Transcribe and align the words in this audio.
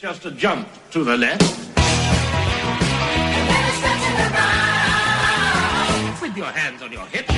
Just 0.00 0.24
a 0.24 0.30
jump 0.30 0.66
to 0.92 1.04
the 1.04 1.14
left. 1.14 1.42
With 6.22 6.34
your 6.34 6.46
hands 6.46 6.80
on 6.80 6.90
your 6.90 7.04
hips. 7.04 7.34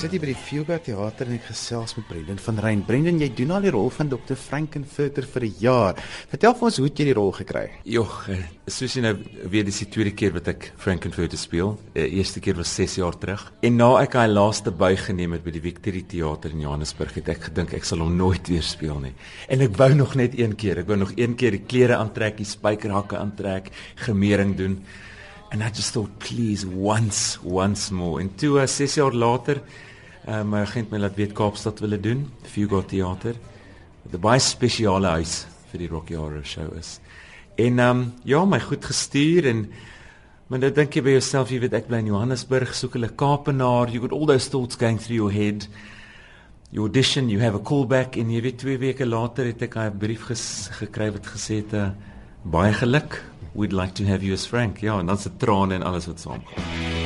Sit 0.00 0.14
hier 0.14 0.22
by 0.22 0.30
die 0.30 0.40
Fuga 0.48 0.78
Theater 0.80 1.28
en 1.28 1.34
ek 1.36 1.50
gesels 1.50 1.92
met 1.98 2.06
Brendan 2.08 2.38
van 2.40 2.60
Rein. 2.64 2.80
Brendan, 2.88 3.18
jy 3.20 3.26
doen 3.36 3.50
al 3.52 3.66
die 3.66 3.72
rol 3.74 3.90
van 3.92 4.08
Dr. 4.08 4.32
Frankenfurter 4.32 5.26
vir 5.28 5.44
'n 5.44 5.54
jaar. 5.60 5.94
Vertel 6.30 6.54
vir 6.54 6.64
ons 6.64 6.76
hoe 6.78 6.86
het 6.86 6.98
jy 6.98 7.04
die 7.04 7.14
rol 7.18 7.32
gekry? 7.32 7.68
Jogg, 7.84 8.30
eh, 8.30 8.48
soos 8.66 8.94
jy 8.94 9.02
nou 9.02 9.14
weet, 9.44 9.66
dis 9.66 9.80
die 9.80 9.90
tweede 9.90 10.12
keer 10.12 10.32
wat 10.32 10.48
ek 10.48 10.72
Frankenfurter 10.78 11.36
speel. 11.36 11.78
Die 11.92 12.16
eerste 12.16 12.40
keer 12.40 12.54
was 12.54 12.74
6 12.74 12.96
jaar 12.96 13.12
terug. 13.12 13.52
En 13.60 13.76
na 13.76 14.00
ek 14.00 14.14
hy 14.14 14.26
laaste 14.26 14.70
buig 14.70 15.04
geneem 15.04 15.32
het 15.32 15.44
by 15.44 15.50
die 15.50 15.60
Victory 15.60 16.02
Theater 16.08 16.50
in 16.50 16.60
Johannesburg, 16.60 17.14
het 17.16 17.28
ek 17.28 17.42
gedink 17.50 17.74
ek 17.74 17.84
sal 17.84 17.98
hom 17.98 18.16
nooit 18.16 18.48
weer 18.48 18.62
speel 18.62 19.00
nie. 19.00 19.12
En 19.50 19.60
ek 19.60 19.76
wou 19.76 19.92
nog 19.94 20.14
net 20.14 20.32
een 20.38 20.56
keer. 20.56 20.78
Ek 20.78 20.86
wou 20.86 20.96
nog 20.96 21.12
een 21.14 21.36
keer 21.36 21.50
die 21.50 21.66
klere 21.66 21.96
aantrek, 21.96 22.38
die 22.38 22.46
spykerhakke 22.46 23.18
aantrek, 23.18 23.68
gemering 23.96 24.56
doen. 24.56 24.82
And 25.52 25.62
I 25.62 25.68
just 25.68 25.92
thought, 25.92 26.18
please, 26.20 26.64
once, 26.64 27.38
once 27.42 27.92
more. 27.92 28.20
En 28.20 28.34
toe, 28.36 28.60
uh, 28.60 28.66
ses 28.66 28.94
jaar 28.94 29.12
later, 29.12 29.60
uh, 30.28 30.42
my 30.44 30.60
agent 30.60 30.90
my 30.90 30.98
laat 30.98 31.16
weet 31.16 31.32
Kaapstad 31.32 31.80
wil 31.80 31.96
dit 31.96 32.02
doen, 32.02 32.26
Fugo 32.42 32.82
Theater. 32.82 33.34
Wat 34.02 34.14
'n 34.14 34.20
baie 34.20 34.40
spesiale 34.40 35.08
huis 35.20 35.46
vir 35.70 35.78
die 35.78 35.88
Rocky 35.88 36.14
Horror 36.14 36.44
Show 36.44 36.74
is. 36.76 37.00
En 37.56 37.78
ehm 37.78 37.90
um, 37.90 38.12
ja, 38.24 38.44
my 38.44 38.60
goed 38.60 38.84
gestuur 38.84 39.46
en 39.46 39.68
maar 40.50 40.58
dan 40.58 40.72
dink 40.74 40.94
jy 40.94 41.02
by 41.02 41.10
jouself, 41.10 41.50
jy 41.50 41.60
weet 41.60 41.74
ek 41.74 41.86
bly 41.86 41.98
in 41.98 42.08
Johannesburg, 42.10 42.74
soek 42.74 42.96
hulle 42.98 43.08
Kaapenaar, 43.14 43.92
you 43.92 44.00
got 44.00 44.12
all 44.12 44.26
those 44.26 44.48
thoughts 44.50 44.76
going 44.76 44.98
through 44.98 45.14
your 45.14 45.30
head. 45.30 45.68
You 46.72 46.82
audition, 46.82 47.28
you 47.30 47.38
have 47.40 47.54
a 47.54 47.62
callback 47.62 48.16
en 48.18 48.30
jy 48.30 48.40
weet 48.42 48.58
twee 48.58 48.78
weke 48.78 49.06
later 49.06 49.46
het 49.46 49.62
ek 49.62 49.76
'n 49.76 49.98
brief 49.98 50.26
gekry 50.80 51.10
wat 51.12 51.26
gesê 51.26 51.62
het 51.62 51.72
uh, 51.74 51.90
baie 52.42 52.72
geluk. 52.72 53.22
We'd 53.54 53.72
like 53.72 53.94
to 53.94 54.04
have 54.04 54.24
you 54.24 54.34
as 54.34 54.46
Frank. 54.46 54.78
Ja, 54.78 54.98
en 54.98 55.06
dan 55.06 55.18
se 55.18 55.30
trane 55.36 55.74
en 55.74 55.82
alles 55.82 56.06
wat 56.06 56.20
saamgaan. 56.20 56.99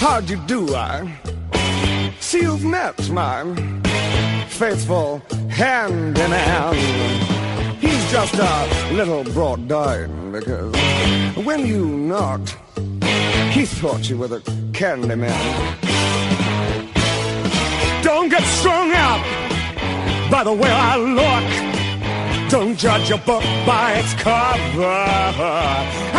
How'd 0.00 0.30
you 0.30 0.38
do, 0.46 0.74
I? 0.74 1.14
See, 2.20 2.40
you've 2.40 2.64
met 2.64 3.10
my 3.10 3.44
faithful 4.48 5.20
hand 5.50 6.18
in 6.18 6.30
hand. 6.30 7.76
He's 7.76 8.10
just 8.10 8.34
a 8.34 8.94
little 8.94 9.24
brought 9.24 9.68
down 9.68 10.32
because 10.32 10.74
when 11.44 11.66
you 11.66 11.84
knocked, 11.84 12.56
he 13.52 13.66
thought 13.66 14.08
you 14.08 14.16
were 14.16 14.28
the 14.28 14.40
candy 14.72 15.16
man. 15.16 15.76
Don't 18.02 18.30
get 18.30 18.42
strung 18.44 18.92
up 18.92 19.20
by 20.30 20.44
the 20.44 20.54
way 20.54 20.70
I 20.72 20.96
look. 20.96 22.50
Don't 22.50 22.74
judge 22.74 23.10
a 23.10 23.18
book 23.18 23.44
by 23.66 23.96
its 23.98 24.14
cover. 24.14 25.04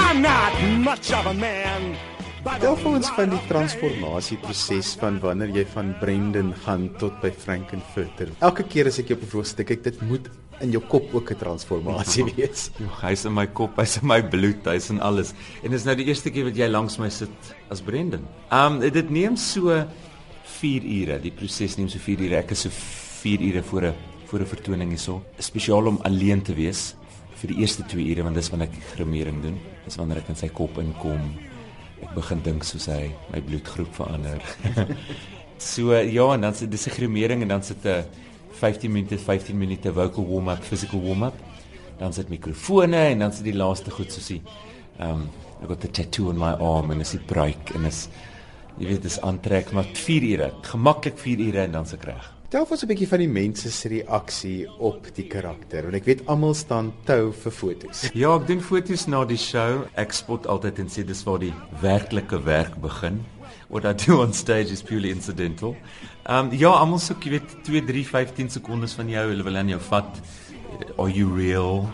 I'm 0.06 0.22
not 0.22 0.54
much 0.84 1.12
of 1.12 1.26
a 1.26 1.34
man. 1.34 1.98
Vertel 2.42 2.74
vir 2.74 2.88
ons 2.90 3.10
van 3.14 3.30
die 3.30 3.40
transformasieproses 3.46 4.96
van 4.98 5.20
wanneer 5.22 5.52
jy 5.54 5.64
van 5.76 5.92
Brendan 6.00 6.48
gaan 6.64 6.88
tot 6.98 7.20
by 7.22 7.30
Frankenfurter. 7.38 8.32
Elke 8.42 8.64
keer 8.66 8.88
as 8.90 8.98
ek 8.98 9.12
jou 9.12 9.18
op 9.20 9.26
'n 9.28 9.30
voorstel 9.30 9.66
kyk, 9.70 9.84
dit 9.84 10.02
moet 10.10 10.26
in 10.60 10.72
jou 10.74 10.82
kop 10.82 11.14
ook 11.14 11.30
'n 11.32 11.38
transformasie 11.38 12.26
wees. 12.34 12.72
Jogg, 12.80 13.02
hy's 13.02 13.26
in 13.26 13.34
my 13.34 13.46
kop, 13.46 13.78
hy's 13.78 14.02
in 14.02 14.08
my 14.08 14.22
bloed, 14.24 14.66
hy's 14.66 14.90
in 14.90 15.00
alles. 15.00 15.36
En 15.62 15.70
dis 15.70 15.86
nou 15.86 15.96
die 15.96 16.08
eerste 16.10 16.32
keer 16.32 16.46
wat 16.46 16.58
jy 16.58 16.68
langs 16.68 16.98
my 16.98 17.10
sit 17.10 17.54
as 17.70 17.80
Brendan. 17.80 18.26
Um 18.52 18.80
dit 18.80 19.10
neem 19.10 19.38
so 19.38 19.86
4 20.44 20.82
ure. 20.84 21.20
Die 21.22 21.32
proses 21.32 21.78
neem 21.78 21.90
so 21.90 22.00
4 22.00 22.20
ure. 22.22 22.38
Ek 22.38 22.52
is 22.52 22.62
so 22.62 22.70
4 23.22 23.40
ure 23.40 23.62
voor 23.62 23.86
'n 23.86 23.94
voor 24.26 24.40
'n 24.40 24.46
vertoning 24.48 24.90
hierso. 24.90 25.22
Spesiaal 25.38 25.86
om 25.86 26.00
alleen 26.02 26.42
te 26.42 26.56
wees 26.56 26.96
vir 27.36 27.54
die 27.54 27.62
eerste 27.62 27.84
2 27.86 28.02
ure 28.02 28.24
want 28.24 28.36
dis 28.36 28.50
wanneer 28.50 28.68
ek 28.68 28.74
die 28.74 28.96
grimering 28.96 29.42
doen. 29.44 29.60
Dis 29.86 29.96
wanneer 29.96 30.18
ek 30.18 30.30
in 30.30 30.36
sy 30.36 30.50
kop 30.50 30.78
inkom. 30.80 31.51
Ek 32.02 32.16
begin 32.16 32.42
dink 32.44 32.66
soos 32.66 32.88
hy, 32.90 33.12
my 33.32 33.42
bloedgroep 33.46 33.94
verander. 33.96 34.42
so 35.72 35.94
ja, 35.94 36.28
en 36.34 36.42
dan 36.42 36.54
dis 36.54 36.88
'n 36.88 36.96
grimering 36.98 37.42
en 37.42 37.48
dan 37.48 37.64
sit 37.64 37.86
'n 37.86 38.06
15 38.52 38.92
minute 38.92 39.18
15 39.18 39.58
minute 39.58 39.94
vocal 39.94 40.26
warm-up, 40.26 40.64
physical 40.64 41.02
warm-up. 41.02 41.38
Dan 42.00 42.14
sit 42.14 42.30
mikrofone 42.30 42.98
en 42.98 43.20
dan 43.20 43.34
sit 43.34 43.44
die 43.44 43.54
laaste 43.56 43.92
goed 43.92 44.12
soos 44.12 44.28
die 44.28 44.42
um 45.00 45.30
I 45.62 45.68
got 45.68 45.82
the 45.82 45.88
tattoo 45.88 46.30
on 46.30 46.38
my 46.38 46.54
arm 46.58 46.92
en 46.92 47.02
is 47.02 47.12
die 47.12 47.20
bruik 47.20 47.76
en 47.76 47.86
is 47.86 48.08
jy 48.80 48.88
weet 48.88 49.04
dis 49.04 49.20
aantrek 49.22 49.72
maar 49.72 49.86
4 49.86 50.24
ure, 50.34 50.52
gemaklik 50.62 51.18
4 51.18 51.40
ure 51.40 51.62
en 51.62 51.72
dan 51.72 51.86
se 51.86 51.98
reg. 52.02 52.41
Vertel 52.52 52.68
ons 52.76 52.82
'n 52.84 52.88
bietjie 52.92 53.08
van 53.08 53.22
die 53.22 53.32
mense 53.32 53.70
se 53.72 53.88
reaksie 53.88 54.68
op 54.84 55.06
die 55.16 55.24
karakter, 55.24 55.86
want 55.88 55.96
ek 55.96 56.04
weet 56.04 56.24
almal 56.28 56.54
staan 56.54 56.92
tou 57.08 57.32
vir 57.32 57.52
fotos. 57.52 58.02
Ja, 58.12 58.36
ek 58.36 58.48
doen 58.48 58.60
foto's 58.60 59.06
na 59.08 59.24
die 59.24 59.38
show. 59.40 59.86
Ek 59.96 60.12
spot 60.12 60.50
altyd 60.52 60.80
en 60.80 60.90
sê 60.92 61.06
dis 61.08 61.24
waar 61.24 61.40
die 61.40 61.54
werklike 61.80 62.44
werk 62.44 62.76
begin. 62.82 63.24
What 63.70 63.86
I 63.86 63.94
do 63.94 64.20
on 64.20 64.34
stage 64.34 64.68
is 64.70 64.82
purely 64.84 65.12
incidental. 65.12 65.78
Um 66.28 66.52
ja, 66.52 66.74
almal 66.76 67.00
soek, 67.00 67.24
jy 67.24 67.32
weet, 67.40 67.64
2, 67.64 67.86
3, 67.88 68.04
15 68.04 68.50
sekondes 68.50 68.98
van 69.00 69.08
jou. 69.08 69.30
Hulle 69.30 69.44
wil 69.44 69.56
aan 69.56 69.70
jou 69.70 69.80
vat. 69.80 70.20
Are 70.98 71.10
you 71.10 71.32
real? 71.34 71.88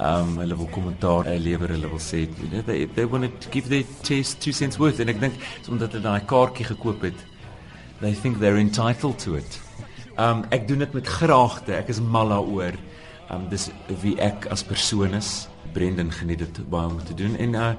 Um 0.00 0.38
hulle 0.38 0.56
wil 0.56 0.70
kommentaar 0.72 1.28
lewer, 1.36 1.68
hulle 1.68 1.90
wil 1.90 2.00
sê, 2.00 2.30
you 2.40 2.48
know, 2.48 2.62
they 2.62 2.86
they 2.86 3.04
want 3.04 3.28
to 3.42 3.50
give 3.50 3.68
their 3.68 3.84
taste 4.00 4.40
two 4.40 4.52
cents 4.52 4.78
worth 4.78 5.00
en 5.00 5.12
ek 5.12 5.20
dink 5.20 5.34
omdat 5.68 5.92
hulle 5.92 6.02
daai 6.02 6.24
kaartjie 6.24 6.64
gekoop 6.64 7.02
het, 7.02 7.26
they 8.00 8.14
think 8.14 8.40
they're 8.40 8.56
entitled 8.56 9.18
to 9.18 9.36
it. 9.36 9.60
Um 10.20 10.44
ek 10.50 10.68
doen 10.68 10.84
dit 10.84 10.92
met 10.92 11.06
graagte. 11.06 11.74
Ek 11.78 11.88
is 11.88 12.00
mal 12.00 12.28
daaroor. 12.28 12.76
Um 13.32 13.48
dis 13.48 13.70
wie 14.02 14.18
ek 14.20 14.46
as 14.52 14.64
persoon 14.66 15.14
is. 15.14 15.48
Brendan 15.72 16.12
geniet 16.12 16.38
dit 16.44 16.62
baie 16.70 16.90
om 16.90 17.00
te 17.04 17.14
doen 17.16 17.36
en 17.36 17.54
uh 17.54 17.72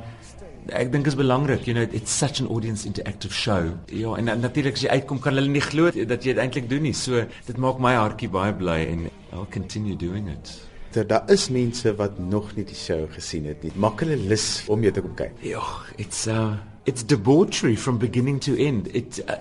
ek 0.71 0.91
dink 0.93 1.07
is 1.09 1.15
belangrik, 1.19 1.65
you 1.67 1.73
know, 1.75 1.83
it's 1.91 2.11
such 2.11 2.39
an 2.39 2.47
audience 2.47 2.85
interactive 2.87 3.33
show. 3.35 3.73
Ja, 3.91 4.13
en 4.15 4.29
uh, 4.31 4.35
natuurlik 4.39 4.77
as 4.79 4.85
jy 4.85 4.93
uitkom 4.95 5.19
kan 5.19 5.35
hulle 5.35 5.51
nie 5.51 5.63
glo 5.63 5.91
dat 5.91 6.23
jy 6.23 6.35
dit 6.35 6.39
eintlik 6.39 6.69
doen 6.71 6.85
nie. 6.87 6.93
So 6.95 7.25
dit 7.47 7.59
maak 7.59 7.81
my 7.83 7.95
hartjie 7.97 8.29
baie 8.31 8.53
bly 8.55 8.79
en 8.87 9.09
I'll 9.33 9.49
continue 9.51 9.97
doing 9.99 10.29
it. 10.31 10.53
Daar 10.93 11.07
daar 11.09 11.31
is 11.33 11.49
mense 11.49 11.95
wat 11.99 12.19
nog 12.19 12.53
nie 12.55 12.65
die 12.69 12.77
show 12.77 13.07
gesien 13.11 13.49
het 13.49 13.63
nie. 13.65 13.73
Maak 13.75 14.05
hulle 14.05 14.15
lus 14.15 14.63
om 14.71 14.83
jou 14.85 14.93
te 14.93 15.03
kom 15.03 15.15
kyk. 15.19 15.35
Ja, 15.43 15.63
it's 15.97 16.27
uh 16.27 16.53
it's 16.85 17.03
debauchery 17.03 17.75
from 17.75 17.97
beginning 17.97 18.39
to 18.47 18.55
end. 18.55 18.87
It 18.95 19.19
uh, 19.27 19.39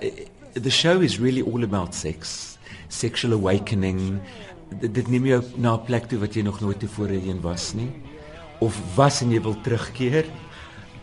the 0.55 0.71
show 0.71 1.03
is 1.03 1.21
really 1.21 1.43
all 1.43 1.63
about 1.63 1.95
sex, 1.95 2.52
sexual 2.93 3.37
awakening. 3.39 4.21
Dit, 4.81 4.95
dit 4.95 5.09
neem 5.09 5.27
jou 5.27 5.43
na 5.57 5.75
'n 5.75 5.85
plek 5.89 6.09
toe 6.09 6.19
wat 6.19 6.35
jy 6.35 6.43
nog 6.43 6.61
nooit 6.61 6.81
tevore 6.81 7.19
heen 7.19 7.41
was 7.41 7.73
nie 7.75 7.91
of 8.61 8.79
was 8.95 9.23
en 9.23 9.33
jy 9.33 9.41
wil 9.43 9.57
terugkeer. 9.65 10.29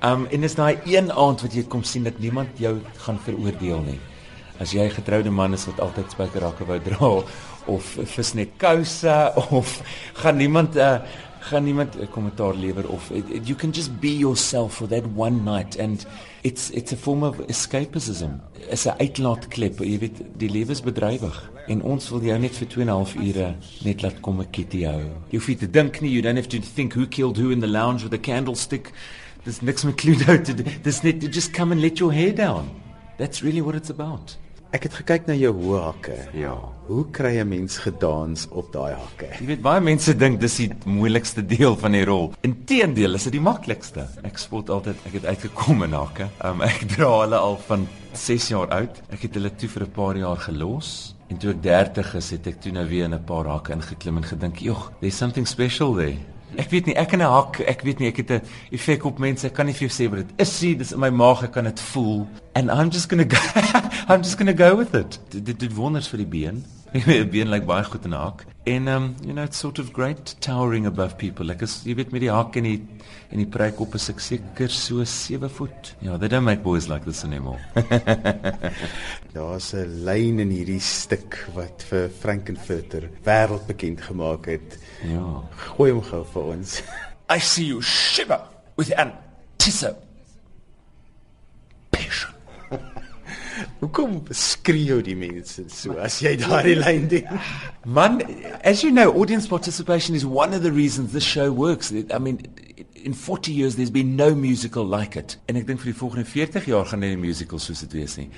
Um 0.02 0.28
en 0.32 0.44
is 0.44 0.56
daai 0.56 0.80
een 0.88 1.12
aand 1.12 1.42
wat 1.44 1.54
jy 1.54 1.66
kom 1.68 1.84
sien 1.84 2.04
dat 2.08 2.20
niemand 2.20 2.60
jou 2.62 2.78
gaan 3.04 3.20
veroordeel 3.20 3.82
nie. 3.84 4.00
As 4.60 4.72
jy 4.72 4.84
'n 4.88 4.96
getroude 4.96 5.32
man 5.32 5.54
is 5.54 5.66
wat 5.66 5.80
altyd 5.80 6.12
spykerhakke 6.12 6.66
wou 6.66 6.80
dra 6.80 7.24
of 7.66 7.84
visnet 8.16 8.50
kouse 8.58 9.34
of 9.60 9.82
gaan 10.14 10.38
niemand 10.38 10.76
uh, 10.76 11.00
gaan 11.40 11.64
niemand 11.64 11.96
'n 11.96 12.10
kommentaar 12.10 12.56
lewer 12.56 12.88
of 12.88 13.12
it, 13.12 13.30
it, 13.30 13.48
you 13.48 13.56
can 13.56 13.72
just 13.72 14.00
be 14.00 14.18
yourself 14.18 14.76
for 14.76 14.88
that 14.88 15.04
one 15.16 15.44
night 15.44 15.80
and 15.80 16.06
it's 16.42 16.70
it's 16.70 16.92
a 16.92 16.98
form 16.98 17.24
of 17.24 17.40
escapism. 17.48 18.42
Is 18.70 18.86
'n 18.86 18.98
uitlaatklep, 18.98 19.80
jy 19.80 20.00
weet, 20.00 20.22
die 20.38 20.50
lewe 20.50 20.72
is 20.72 20.82
bedrywig 20.82 21.52
en 21.68 21.82
ons 21.82 22.10
wil 22.10 22.22
jou 22.22 22.40
net 22.40 22.56
vir 22.58 22.68
2 22.68 22.82
en 22.82 22.88
'n 22.88 22.96
half 22.96 23.16
ure 23.16 23.56
net 23.84 24.02
laat 24.02 24.20
kom 24.22 24.40
'n 24.42 24.50
kitty 24.50 24.84
hou. 24.84 25.04
Jy 25.30 25.38
hoef 25.38 25.48
nie 25.48 25.58
te 25.58 25.70
dink 25.70 26.02
nie, 26.02 26.12
you 26.12 26.22
don't 26.22 26.38
have 26.38 26.50
to 26.50 26.60
think 26.76 26.94
who 26.94 27.06
killed 27.08 27.38
who 27.38 27.50
in 27.52 27.60
the 27.60 27.68
lounge 27.68 28.04
with 28.04 28.14
a 28.14 28.18
candlestick. 28.18 28.92
There's 29.44 29.62
niks 29.62 29.84
met 29.84 29.96
Cluedo 29.96 30.44
te 30.44 30.54
doen. 30.54 30.66
There's 30.82 31.02
net 31.04 31.22
just 31.34 31.54
come 31.54 31.72
and 31.72 31.82
let 31.82 31.98
your 32.00 32.14
hair 32.14 32.34
down. 32.34 32.70
That's 33.18 33.42
really 33.42 33.62
what 33.62 33.76
it's 33.76 33.90
about. 33.90 34.38
Ek 34.70 34.84
het 34.86 35.00
gekyk 35.00 35.24
na 35.26 35.34
jou 35.34 35.50
hoë 35.58 35.80
hakke. 35.82 36.16
Ja. 36.38 36.52
Hoe 36.86 37.04
kry 37.10 37.40
'n 37.42 37.50
mens 37.50 37.78
gedans 37.82 38.46
op 38.52 38.72
daai 38.72 38.94
hakke? 38.94 39.30
Jy 39.40 39.46
weet 39.48 39.62
baie 39.62 39.82
mense 39.82 40.14
dink 40.14 40.40
dis 40.40 40.58
die 40.58 40.70
moeilikste 40.86 41.42
deel 41.42 41.76
van 41.76 41.92
die 41.92 42.06
rol. 42.06 42.34
Inteendeel, 42.42 43.16
is 43.16 43.24
dit 43.24 43.34
die 43.34 43.42
maklikste. 43.42 44.08
Ek 44.24 44.38
spot 44.38 44.70
altyd 44.70 44.96
ek 45.06 45.14
het 45.14 45.26
uitgekom 45.26 45.84
in 45.84 45.94
hakke. 45.94 46.30
Um, 46.46 46.62
ek 46.74 46.86
dra 46.88 47.10
hulle 47.22 47.38
al 47.38 47.58
van 47.58 47.88
6 48.14 48.50
jaar 48.50 48.70
oud. 48.70 49.02
Ek 49.10 49.22
het 49.22 49.34
hulle 49.34 49.50
toe 49.56 49.70
vir 49.70 49.84
'n 49.84 49.92
paar 49.92 50.18
jaar 50.18 50.38
gelos. 50.38 51.16
En 51.30 51.38
toe 51.38 51.50
ek 51.50 51.64
30 51.64 52.16
is, 52.16 52.30
het 52.30 52.48
ek 52.48 52.62
toe 52.62 52.72
nou 52.72 52.86
weer 52.88 53.06
in 53.06 53.16
'n 53.16 53.26
paar 53.26 53.46
hakke 53.48 53.74
ingeklim 53.74 54.18
en 54.18 54.24
gedink, 54.24 54.58
"Jog, 54.58 54.92
there's 55.00 55.18
something 55.18 55.48
special 55.48 55.96
there." 55.96 56.18
Ek 56.60 56.70
weet 56.74 56.90
nie, 56.90 56.96
ek 57.00 57.14
in 57.16 57.22
'n 57.24 57.32
hak, 57.32 57.62
ek 57.62 57.82
weet 57.88 58.00
nie, 58.00 58.10
ek 58.12 58.18
het 58.18 58.32
'n 58.32 58.42
effek 58.76 59.06
op 59.06 59.20
mense. 59.20 59.48
Ek 59.48 59.54
kan 59.54 59.66
nie 59.66 59.74
vir 59.74 59.88
jou 59.88 59.94
sê 59.96 60.10
wat 60.12 60.28
dit 60.28 60.42
is 60.48 60.62
nie. 60.62 60.76
Dis 60.76 60.92
in 60.92 61.00
my 61.00 61.10
maag, 61.10 61.44
ek 61.44 61.52
kan 61.52 61.64
dit 61.64 61.80
voel. 61.80 62.28
and 62.60 62.70
I'm 62.72 62.90
just 62.90 63.10
going 63.10 63.28
to 63.28 63.36
go 63.36 63.42
I'm 64.10 64.22
just 64.22 64.38
going 64.38 64.48
to 64.48 64.54
go 64.54 64.76
with 64.76 64.94
it. 64.96 65.20
Dit 65.30 65.60
dit 65.60 65.74
wonders 65.76 66.10
vir 66.12 66.26
die 66.26 66.30
been. 66.38 66.64
Die 67.06 67.22
been 67.30 67.52
lyk 67.54 67.68
baie 67.70 67.84
goed 67.86 68.08
in 68.08 68.16
'n 68.16 68.18
hak. 68.18 68.46
En 68.66 68.88
um 68.88 69.16
you 69.22 69.34
know 69.34 69.44
it's 69.46 69.60
sort 69.62 69.80
of 69.80 69.92
great 69.94 70.36
towering 70.42 70.88
above 70.88 71.16
people. 71.18 71.46
Like 71.46 71.62
as 71.62 71.84
jy 71.86 71.94
weet 71.96 72.12
met 72.12 72.24
die 72.26 72.32
hak 72.34 72.58
en 72.58 72.66
die 72.66 72.80
en 73.30 73.38
die 73.38 73.46
pryk 73.46 73.78
op 73.80 73.94
is 73.94 74.10
ek 74.10 74.20
seker 74.20 74.74
so 74.74 75.06
7 75.06 75.50
voet. 75.50 75.94
Ja, 76.02 76.18
they 76.18 76.28
don't 76.28 76.46
make 76.46 76.64
boys 76.66 76.90
like 76.90 77.06
this 77.06 77.24
anymore. 77.24 77.60
Daar's 79.38 79.74
'n 79.74 80.02
lyn 80.06 80.40
in 80.40 80.50
hierdie 80.50 80.82
stuk 80.82 81.38
wat 81.54 81.86
vir 81.92 82.10
Frankenfurter 82.10 83.10
wêreldbekend 83.24 84.02
gemaak 84.10 84.50
het. 84.50 84.80
Ja. 85.04 85.44
Gooi 85.76 85.92
hom 85.92 86.02
gou 86.02 86.24
vir 86.34 86.44
ons. 86.56 86.82
I 87.30 87.40
see 87.40 87.66
you 87.66 87.82
shiver 87.82 88.42
with 88.76 88.92
anticipation. 88.98 90.00
Hoekom 93.80 94.22
skreeu 94.32 95.02
die 95.04 95.16
mense 95.16 95.66
so 95.72 95.96
as 96.04 96.20
jy 96.24 96.36
daardie 96.40 96.76
lyn 96.80 97.08
doen? 97.12 97.40
Man, 97.86 98.22
as 98.64 98.84
you 98.84 98.92
know, 98.92 99.12
audience 99.14 99.48
participation 99.48 100.16
is 100.16 100.26
one 100.26 100.54
of 100.54 100.64
the 100.64 100.72
reasons 100.72 101.14
this 101.14 101.24
show 101.24 101.52
works. 101.52 101.92
I 101.92 102.20
mean, 102.20 102.42
in 102.96 103.14
40 103.14 103.52
years 103.52 103.76
there's 103.76 103.92
been 103.92 104.16
no 104.16 104.36
musical 104.36 104.86
like 104.86 105.16
it. 105.16 105.38
En 105.48 105.56
ek 105.60 105.68
dink 105.68 105.84
vir 105.84 105.94
die 105.94 106.00
volgende 106.00 106.26
40 106.28 106.66
jaar 106.72 106.86
gaan 106.86 107.04
nie 107.04 107.16
'n 107.16 107.20
musical 107.20 107.60
soos 107.60 107.80
dit 107.86 107.94
wees 107.94 108.18
nie. 108.18 108.30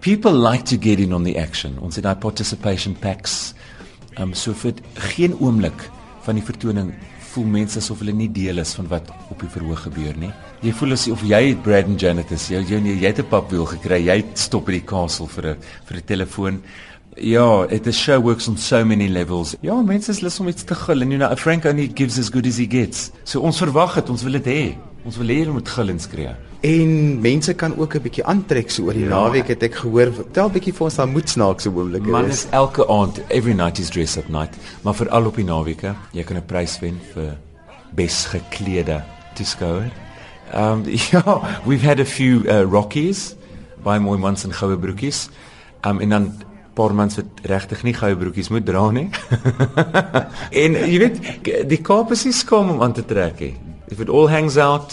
People 0.00 0.32
like 0.32 0.64
to 0.64 0.76
get 0.76 0.98
in 0.98 1.12
on 1.12 1.24
the 1.24 1.36
action. 1.38 1.78
Ons 1.78 1.96
het 1.96 2.04
daai 2.04 2.16
participation 2.16 2.94
packs. 2.94 3.54
Um 4.20 4.34
so 4.34 4.54
vir 4.54 4.74
geen 5.14 5.34
oomblik 5.40 5.90
van 6.24 6.38
die 6.38 6.44
vertoning 6.44 6.94
voel 7.34 7.50
mense 7.50 7.80
asof 7.80 7.98
hulle 8.04 8.14
nie 8.14 8.30
deel 8.30 8.62
is 8.62 8.74
van 8.78 8.86
wat 8.92 9.10
op 9.32 9.40
die 9.42 9.50
verhoog 9.50 9.86
gebeur 9.88 10.14
nie. 10.20 10.30
Jy 10.62 10.72
voel 10.78 10.94
asof 10.96 11.24
jy 11.26 11.40
het 11.50 11.62
Brad 11.66 11.90
and 11.90 12.00
Janet 12.00 12.30
is. 12.34 12.48
Jy 12.52 12.62
jy, 12.68 12.80
jy 12.86 13.06
het 13.10 13.18
'n 13.18 13.28
papwiel 13.28 13.66
gekry. 13.66 14.04
Jy 14.06 14.24
stop 14.34 14.66
by 14.66 14.72
die 14.78 14.86
kasteel 14.86 15.26
vir 15.26 15.44
'n 15.46 15.56
vir 15.86 15.96
'n 15.96 16.06
telefoon. 16.06 16.62
Ja, 17.16 17.62
it 17.70 17.84
the 17.84 17.92
show 17.92 18.20
works 18.20 18.48
on 18.48 18.56
so 18.56 18.84
many 18.84 19.08
levels. 19.08 19.56
Ja, 19.62 19.80
mense 19.82 20.10
is 20.10 20.20
lus 20.20 20.40
om 20.40 20.48
iets 20.48 20.64
te 20.64 20.74
gil 20.74 21.02
en 21.02 21.10
you 21.10 21.18
know, 21.18 21.36
Frank 21.36 21.64
only 21.64 21.90
gives 21.94 22.18
as 22.18 22.28
good 22.28 22.46
as 22.46 22.56
he 22.56 22.66
gets. 22.66 23.10
So 23.24 23.40
ons 23.40 23.58
verwag 23.58 23.94
dit, 23.94 24.10
ons 24.10 24.22
wil 24.22 24.32
dit 24.32 24.44
hê. 24.44 24.76
Ons 25.04 25.18
wil 25.20 25.28
hê 25.28 25.42
hulle 25.42 25.52
moet 25.52 25.68
gil 25.68 25.92
en 25.92 25.98
skree. 26.00 26.30
En 26.64 26.92
mense 27.20 27.52
kan 27.60 27.76
ook 27.76 27.94
'n 27.94 28.02
bietjie 28.02 28.24
aantrek 28.24 28.70
so 28.70 28.84
oor 28.84 28.96
die 28.96 29.04
ja. 29.04 29.08
naweek 29.08 29.48
het 29.48 29.62
ek 29.62 29.74
gehoor. 29.74 30.12
Vertel 30.12 30.50
bietjie 30.50 30.72
vir 30.72 30.84
ons 30.84 30.96
daai 30.96 31.06
moedsnaakse 31.12 31.68
oomblikke 31.68 32.08
Man 32.08 32.24
is. 32.24 32.44
is 32.44 32.50
elke 32.50 32.86
aand, 32.88 33.20
every 33.28 33.52
night 33.52 33.78
is 33.78 33.90
dress 33.90 34.16
up 34.16 34.28
night, 34.28 34.56
maar 34.82 34.94
veral 34.94 35.26
op 35.26 35.36
die 35.36 35.44
naweke, 35.44 35.94
jy 36.12 36.22
kan 36.24 36.36
'n 36.36 36.46
prys 36.46 36.80
wen 36.80 37.00
vir 37.12 37.36
bes 37.92 38.26
geklede 38.26 39.04
toeskouer. 39.34 39.92
Um 40.54 40.84
ja, 41.12 41.60
we've 41.66 41.84
had 41.86 42.00
a 42.00 42.06
few 42.06 42.48
uh, 42.48 42.62
Rockies 42.62 43.36
by 43.84 43.98
mooi 43.98 44.18
mans 44.18 44.44
in 44.44 44.52
goue 44.52 44.78
broekies. 44.78 45.28
Um 45.84 46.00
en 46.00 46.08
dan 46.08 46.32
paar 46.74 46.94
mans 46.94 47.16
wat 47.16 47.26
regtig 47.42 47.82
nie 47.82 47.94
goue 47.94 48.16
broekies 48.16 48.48
moet 48.48 48.64
dra 48.66 48.90
nie. 48.90 49.10
en 50.62 50.72
jy 50.72 50.98
weet, 50.98 51.20
die 51.68 51.82
Kaap 51.82 52.10
is 52.10 52.24
nie 52.24 52.32
skaam 52.32 52.70
om 52.70 52.82
aan 52.82 52.92
te 52.92 53.04
trek 53.04 53.40
nie. 53.40 53.54
If 53.88 54.00
it 54.00 54.08
all 54.08 54.26
hangs 54.26 54.56
out, 54.56 54.92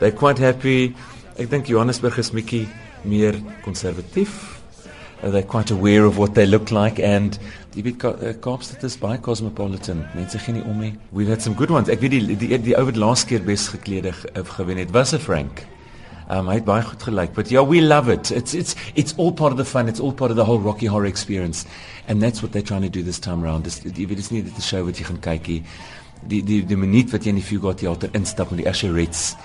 they're 0.00 0.10
quite 0.12 0.38
happy. 0.38 0.94
Ek 1.38 1.50
dink 1.50 1.68
Johannesburg 1.68 2.18
is 2.18 2.30
bietjie 2.30 2.66
meer 3.04 3.34
konservatief. 3.64 4.54
Uh, 5.22 5.30
they're 5.30 5.42
quite 5.42 5.70
aware 5.70 6.04
of 6.04 6.18
what 6.18 6.34
they 6.34 6.46
look 6.46 6.70
like 6.70 6.98
and 6.98 7.38
jy 7.74 7.82
weet 7.82 7.98
Ka- 8.00 8.16
uh, 8.20 8.32
Kaapstad 8.44 8.84
is 8.84 8.96
baie 9.00 9.18
cosmopolitan. 9.20 10.02
Mense 10.14 10.38
gee 10.40 10.52
nie 10.52 10.64
om 10.64 10.80
nie. 10.80 10.94
We've 11.12 11.28
had 11.28 11.42
some 11.42 11.54
good 11.56 11.70
ones. 11.70 11.88
Ek 11.88 12.00
weet 12.00 12.10
die 12.16 12.36
die 12.36 12.58
die 12.58 12.76
ou 12.76 12.84
wat 12.88 12.96
laas 13.00 13.24
keer 13.24 13.40
bes 13.44 13.68
geklede 13.72 14.12
ge- 14.12 14.32
uh, 14.36 14.44
gewen 14.56 14.76
het, 14.80 14.92
was 14.92 15.12
'n 15.14 15.18
Frank. 15.18 15.64
Um, 16.28 16.48
hy 16.48 16.54
het 16.54 16.64
baie 16.64 16.82
goed 16.82 17.02
gelyk, 17.02 17.34
but 17.34 17.50
yeah, 17.50 17.62
we 17.62 17.80
love 17.80 18.08
it. 18.12 18.30
It's 18.30 18.52
it's 18.54 18.74
it's 18.94 19.14
all 19.16 19.30
part 19.32 19.52
of 19.52 19.58
the 19.58 19.64
fun. 19.64 19.88
It's 19.88 20.00
all 20.00 20.12
part 20.12 20.30
of 20.30 20.36
the 20.36 20.44
whole 20.44 20.58
Rocky 20.58 20.86
Horror 20.86 21.06
experience, 21.06 21.64
and 22.08 22.20
that's 22.20 22.42
what 22.42 22.50
they're 22.52 22.66
trying 22.66 22.82
to 22.82 22.88
do 22.90 23.02
this 23.04 23.18
time 23.20 23.44
around. 23.44 23.62
Dis 23.64 23.80
jy 23.84 24.06
weet 24.06 24.16
dis 24.16 24.30
nie 24.30 24.42
dit 24.42 24.52
'n 24.56 24.60
show 24.60 24.84
wat 24.84 24.96
jy 24.98 25.04
gaan 25.04 25.20
kykie. 25.20 25.62
Die 26.26 26.42
die 26.42 26.62
die 26.66 26.76
minuut 26.76 27.12
wat 27.12 27.24
jy 27.24 27.34
in 27.34 27.40
die 27.40 27.44
Fugard 27.44 27.78
teater 27.78 28.10
instap 28.16 28.50
met 28.50 28.64
die 28.64 28.68
Usherettes, 28.70 29.36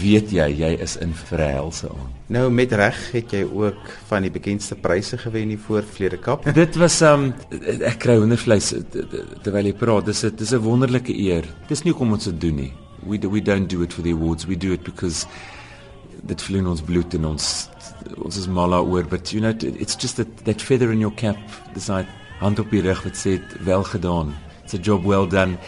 weet 0.00 0.30
jy 0.32 0.46
jy 0.60 0.70
is 0.80 0.96
in 1.02 1.12
verhelse 1.12 1.90
aan. 1.90 2.12
Nou 2.32 2.46
met 2.54 2.72
reg 2.72 2.98
het 3.12 3.34
jy 3.34 3.42
ook 3.44 3.90
van 4.08 4.24
die 4.24 4.32
bekendste 4.32 4.78
pryse 4.78 5.18
gewen 5.18 5.52
hier 5.52 5.62
voor 5.66 5.82
Vlede 5.82 6.18
Kap. 6.18 6.46
Dit 6.62 6.78
was 6.80 7.00
um 7.02 7.32
ek 7.50 8.00
kry 8.06 8.16
hoendervleis 8.20 8.72
eh, 8.76 8.84
terwyl 9.44 9.68
jy 9.68 9.74
praat. 9.76 10.06
Dis 10.06 10.24
'n 10.24 10.36
dis 10.36 10.54
'n 10.54 10.62
wonderlike 10.64 11.12
eer. 11.12 11.44
Dis 11.68 11.82
nie 11.84 11.92
hoekom 11.92 12.12
ons 12.12 12.24
dit 12.24 12.40
doen 12.40 12.56
nie. 12.56 12.72
We 13.06 13.18
do, 13.18 13.30
we 13.30 13.40
don't 13.40 13.68
do 13.68 13.82
it 13.82 13.92
for 13.92 14.02
the 14.02 14.12
awards. 14.12 14.46
We 14.46 14.56
do 14.56 14.72
it 14.72 14.84
because 14.84 15.26
dit 16.26 16.42
vloei 16.42 16.60
in 16.60 16.68
ons 16.68 16.82
bloed 16.84 17.14
en 17.14 17.24
ons 17.32 17.68
ons 18.16 18.36
is 18.36 18.48
mal 18.48 18.70
daaroor, 18.70 19.08
but 19.08 19.32
you 19.32 19.40
know 19.40 19.52
it's 19.78 19.96
just 19.96 20.16
that 20.16 20.44
that 20.44 20.62
feather 20.62 20.92
in 20.92 21.00
your 21.00 21.14
cap, 21.14 21.38
dis 21.74 21.86
daai 21.86 22.06
hand 22.40 22.60
op 22.60 22.70
die 22.72 22.82
rug 22.84 23.02
wat 23.04 23.16
sê 23.16 23.38
wel 23.64 23.84
gedaan. 23.84 24.34
It's 24.64 24.74
a 24.74 24.78
job 24.78 25.04
well 25.04 25.26
done. 25.28 25.58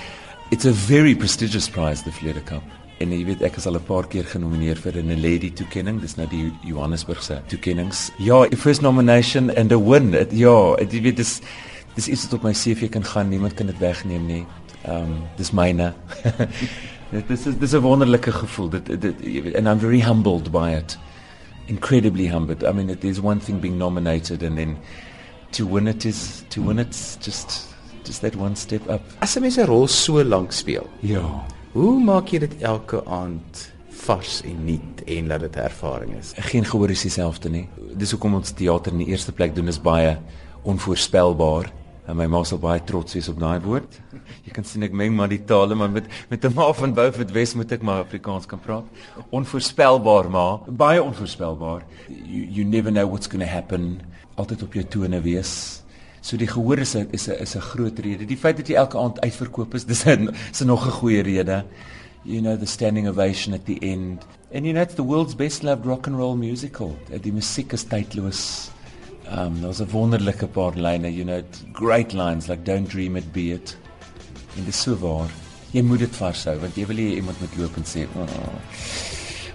It's 0.53 0.67
a 0.67 0.71
very 0.71 1.15
prestigious 1.15 1.67
prize 1.67 2.03
the 2.03 2.11
Vlede 2.11 2.45
Cup. 2.45 2.63
En 3.01 3.09
jy 3.09 3.23
weet 3.25 3.41
ek 3.47 3.55
is 3.57 3.65
al 3.67 3.79
'n 3.79 3.87
paar 3.89 4.05
keer 4.05 4.27
genomineer 4.29 4.77
vir 4.77 4.99
'n 5.01 5.17
lady 5.17 5.51
toekenning. 5.51 5.99
Dis 6.01 6.17
nou 6.17 6.27
die 6.29 6.53
Johannesburgse 6.63 7.41
toekennings. 7.49 8.13
Ja, 8.19 8.47
die 8.47 8.59
first 8.59 8.83
nomination 8.83 9.49
and 9.57 9.73
a 9.73 9.79
win. 9.81 10.13
Het, 10.13 10.29
ja, 10.31 10.75
het, 10.77 10.93
jy 10.93 11.01
weet 11.01 11.17
dis 11.17 11.41
dis 11.95 12.09
iets 12.09 12.25
wat 12.25 12.35
op 12.35 12.43
my 12.43 12.53
CV 12.53 12.91
kan 12.91 13.05
gaan. 13.05 13.31
Niemand 13.31 13.55
kan 13.55 13.67
dit 13.67 13.79
wegneem 13.79 14.27
nie. 14.27 14.45
Ehm 14.85 15.03
um, 15.03 15.23
dis 15.39 15.53
myne. 15.53 15.95
dit 17.13 17.29
dis 17.29 17.47
is 17.47 17.57
dis 17.57 17.73
'n 17.73 17.81
wonderlike 17.81 18.33
gevoel. 18.33 18.69
Dit 18.69 19.01
dit 19.01 19.17
jy 19.25 19.43
weet, 19.43 19.57
and 19.57 19.67
I'm 19.67 19.79
very 19.79 20.01
humbled 20.01 20.53
by 20.53 20.77
it. 20.77 20.99
Incredibly 21.67 22.29
humbled. 22.29 22.63
I 22.63 22.73
mean 22.73 22.91
it 22.91 23.05
is 23.05 23.19
one 23.21 23.41
thing 23.41 23.59
being 23.59 23.79
nominated 23.79 24.43
and 24.43 24.57
then 24.57 24.77
to 25.53 25.67
win 25.67 25.87
it 25.87 26.05
is 26.05 26.45
to 26.51 26.61
win 26.61 26.79
it's 26.79 27.17
just 27.25 27.72
just 28.07 28.21
that 28.21 28.37
one 28.37 28.57
step 28.57 28.89
up. 28.91 29.01
As 29.21 29.37
'n 29.37 29.41
mens 29.43 29.57
'n 29.59 29.67
rol 29.67 29.87
so 29.89 30.23
lank 30.25 30.53
speel, 30.53 30.87
Ja. 31.01 31.45
hoe 31.73 32.01
maak 32.01 32.29
jy 32.33 32.39
dit 32.39 32.61
elke 32.63 33.05
aand 33.07 33.73
vars 33.91 34.43
en 34.45 34.65
nuut 34.65 35.03
en 35.07 35.29
dat 35.29 35.41
dit 35.41 35.57
'n 35.57 35.59
ervaring 35.61 36.15
is? 36.19 36.33
geen 36.37 36.65
gehoor 36.65 36.91
is 36.91 37.03
dieselfde 37.03 37.49
nie. 37.51 37.69
Dis 37.97 38.11
hoekom 38.11 38.35
ons 38.35 38.51
teater 38.51 38.93
in 38.93 38.99
die 38.99 39.07
eerste 39.09 39.33
plek 39.33 39.55
doen 39.55 39.69
is 39.69 39.79
baie 39.81 40.19
onvoorspelbaar. 40.65 41.71
En 42.09 42.17
my 42.17 42.27
ma 42.27 42.43
sal 42.43 42.59
baie 42.59 42.81
trots 42.85 43.15
wees 43.15 43.29
op 43.29 43.39
daai 43.39 43.61
woord. 43.61 44.01
Jy 44.45 44.51
kan 44.53 44.65
sien 44.65 44.83
ek 44.83 44.93
meng 44.93 45.15
maar 45.15 45.29
die 45.29 45.45
tale, 45.47 45.75
maar 45.79 45.91
met 45.91 46.05
met 46.31 46.45
'n 46.45 46.53
ma 46.55 46.73
van 46.73 46.93
Beaufort 46.95 47.31
Wes 47.33 47.55
moet 47.55 47.71
ek 47.73 47.83
maar 47.83 48.03
Afrikaans 48.03 48.47
kan 48.47 48.59
praat. 48.59 48.85
Onvoorspelbaar 49.31 50.31
maar, 50.31 50.59
baie 50.67 51.03
onvoorspelbaar. 51.03 51.83
You, 52.09 52.47
you 52.51 52.65
never 52.65 52.91
know 52.91 53.07
what's 53.09 53.29
going 53.29 53.43
to 53.45 53.49
happen. 53.49 54.01
Altyd 54.35 54.63
op 54.63 54.73
jou 54.75 54.85
tone 54.85 55.21
wees. 55.21 55.82
So 56.23 56.39
die 56.39 56.47
gehoor 56.47 56.79
is 56.79 56.95
'n 56.95 57.09
is 57.11 57.29
'n 57.29 57.43
is 57.43 57.57
'n 57.57 57.61
groot 57.61 57.99
rede. 57.99 58.25
Die 58.25 58.37
feit 58.37 58.57
dat 58.57 58.69
jy 58.69 58.75
elke 58.75 58.99
aand 58.99 59.21
uitverkoop 59.21 59.75
is, 59.75 59.85
dis 59.93 60.05
'n 60.07 60.29
is 60.53 60.61
'n 60.63 60.67
nog 60.67 60.87
'n 60.87 60.91
goeie 61.01 61.23
rede. 61.23 61.65
You 62.25 62.41
know 62.41 62.57
the 62.57 62.67
standing 62.67 63.09
ovation 63.09 63.53
at 63.55 63.65
the 63.67 63.79
end. 63.81 64.23
And 64.55 64.65
you 64.65 64.73
know 64.73 64.83
it's 64.83 64.95
the 64.95 65.03
world's 65.05 65.35
best 65.35 65.63
loved 65.63 65.85
rock 65.85 66.07
and 66.07 66.17
roll 66.17 66.37
musical. 66.37 66.97
Uh, 67.11 67.19
Die 67.19 67.33
musiek 67.33 67.73
is 67.73 67.83
tydloos. 67.85 68.71
Um 69.29 69.61
daar's 69.61 69.81
'n 69.81 69.91
wonderlike 69.91 70.47
paar 70.47 70.73
lyne, 70.77 71.11
you 71.11 71.25
know, 71.25 71.43
great 71.73 72.13
lines 72.13 72.47
like 72.49 72.63
don't 72.63 72.89
dream 72.89 73.17
it 73.17 73.33
be 73.33 73.51
it. 73.53 73.77
En 74.57 74.65
dis 74.65 74.83
so 74.83 74.95
waar. 74.97 75.31
Jy 75.73 75.83
moet 75.83 75.99
dit 75.99 76.17
vashou 76.17 76.59
want 76.61 76.77
jy 76.77 76.87
wil 76.87 76.97
nie 76.97 77.17
iemand 77.17 77.41
moet 77.41 77.57
loop 77.57 77.77
en 77.77 77.85
sê, 77.85 78.07
"Oh, 78.15 78.55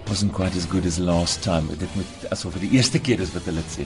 wasn't 0.07 0.33
quite 0.33 0.57
as 0.57 0.65
good 0.65 0.86
as 0.86 0.97
last 0.97 1.41
time." 1.43 1.67
Dit 1.77 1.95
moet 1.95 2.29
asof 2.31 2.53
dit 2.53 2.62
die 2.62 2.77
eerste 2.77 3.00
keer 3.00 3.19
is 3.19 3.33
wat 3.33 3.45
hulle 3.45 3.62
dit 3.62 3.86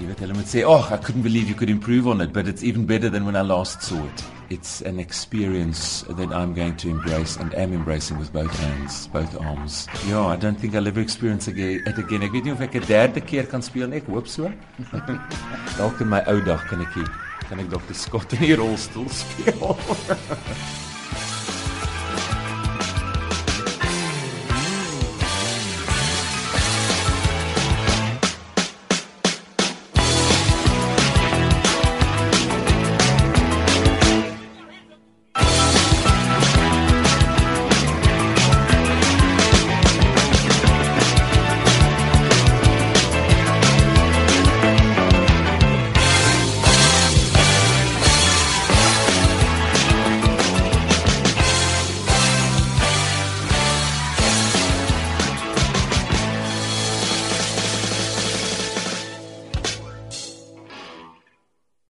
Jy 0.00 0.06
weet 0.08 0.20
hulle 0.24 0.32
moet 0.32 0.48
sê, 0.48 0.62
"Oh, 0.64 0.88
I 0.90 0.96
couldn't 0.96 1.20
believe 1.20 1.46
you 1.46 1.54
could 1.54 1.68
improve 1.68 2.06
on 2.08 2.22
it, 2.22 2.32
but 2.32 2.46
it's 2.48 2.62
even 2.62 2.86
better 2.86 3.10
than 3.10 3.26
when 3.26 3.36
I 3.36 3.42
last 3.42 3.82
saw 3.82 4.02
it." 4.02 4.24
It's 4.48 4.80
an 4.80 4.98
experience 4.98 6.04
that 6.08 6.32
I'm 6.32 6.54
going 6.54 6.74
to 6.76 6.88
embrace 6.88 7.36
and 7.36 7.54
am 7.54 7.74
embracing 7.74 8.18
with 8.18 8.32
both 8.32 8.50
hands, 8.58 9.08
both 9.08 9.38
arms. 9.38 9.86
Ja, 10.08 10.26
I 10.26 10.36
don't 10.36 10.58
think 10.58 10.74
I'll 10.74 10.88
ever 10.88 11.00
experience 11.00 11.48
again, 11.48 11.82
it 11.86 11.98
again. 11.98 12.22
Ek 12.22 12.32
weet 12.32 12.44
nie 12.44 12.52
of 12.52 12.62
ek 12.62 12.76
'n 12.76 12.86
derde 12.86 13.20
keer 13.20 13.44
kan 13.44 13.60
speel 13.60 13.88
nie. 13.88 13.98
Ek 13.98 14.06
hoop 14.06 14.26
so. 14.26 14.50
Dalk 15.78 16.00
in 16.00 16.08
my 16.08 16.24
ou 16.26 16.40
dag 16.40 16.66
kan 16.66 16.80
ek 16.80 16.96
kan 17.50 17.60
ek 17.60 17.68
Dr. 17.68 17.94
Scott 17.94 18.32
in 18.32 18.40
die 18.40 18.54
rolstoel 18.54 19.08
speel. 19.10 19.76